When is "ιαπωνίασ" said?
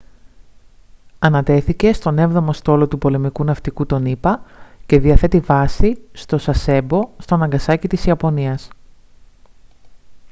8.05-8.67